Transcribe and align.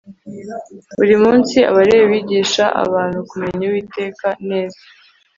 buri 0.97 1.15
munsi 1.23 1.57
abalewi 1.69 2.05
bigishaga 2.13 2.75
[abantu] 2.83 3.19
kumenya 3.29 3.63
uwiteka 3.67 4.27
neza 4.49 4.79